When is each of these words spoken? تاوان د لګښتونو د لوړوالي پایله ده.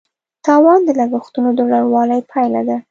تاوان 0.45 0.79
د 0.87 0.89
لګښتونو 0.99 1.49
د 1.57 1.59
لوړوالي 1.71 2.19
پایله 2.31 2.61
ده. 2.67 2.77